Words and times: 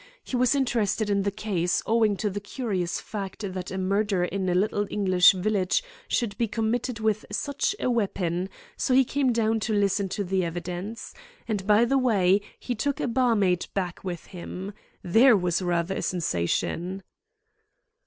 He 0.23 0.35
was 0.35 0.55
interested 0.55 1.11
in 1.11 1.21
the 1.21 1.29
case, 1.29 1.83
owing 1.85 2.17
to 2.17 2.31
the 2.31 2.39
curious 2.39 2.99
fact 2.99 3.43
that 3.53 3.69
a 3.69 3.77
murder 3.77 4.23
in 4.23 4.49
a 4.49 4.55
little 4.55 4.87
English 4.89 5.33
village 5.33 5.83
should 6.07 6.35
be 6.39 6.47
committed 6.47 6.99
with 6.99 7.23
such 7.31 7.75
a 7.79 7.87
weapon, 7.87 8.49
so 8.75 8.95
he 8.95 9.05
came 9.05 9.31
down 9.31 9.59
to 9.59 9.73
listen 9.75 10.09
to 10.09 10.23
the 10.23 10.43
evidence. 10.43 11.13
And, 11.47 11.67
by 11.67 11.85
the 11.85 11.99
way, 11.99 12.41
he 12.59 12.73
took 12.73 12.99
a 12.99 13.07
barmaid 13.07 13.67
back 13.75 14.03
with 14.03 14.25
him. 14.25 14.73
There 15.03 15.37
was 15.37 15.61
rather 15.61 15.93
a 15.97 16.01
sensation." 16.01 17.03